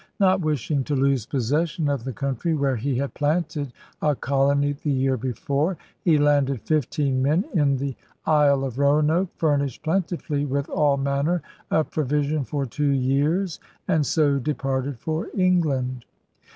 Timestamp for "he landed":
6.03-6.63